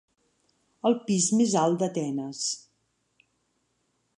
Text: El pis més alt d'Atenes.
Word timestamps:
El 0.89 0.95
pis 1.09 1.27
més 1.41 1.53
alt 1.65 1.83
d'Atenes. 1.83 2.41